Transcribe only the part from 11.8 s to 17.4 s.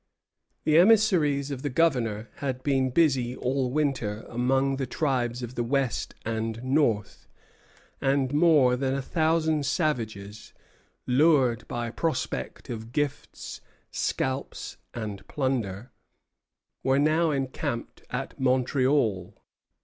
prospect of gifts, scalps, and plunder, were now